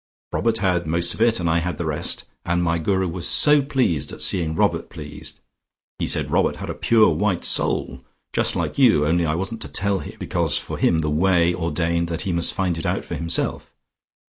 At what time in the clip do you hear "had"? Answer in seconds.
0.57-0.87, 1.59-1.77, 6.55-6.71